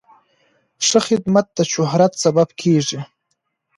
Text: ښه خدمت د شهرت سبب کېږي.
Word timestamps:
ښه 0.87 0.99
خدمت 1.07 1.45
د 1.57 1.59
شهرت 1.73 2.13
سبب 2.23 2.49
کېږي. 2.61 2.99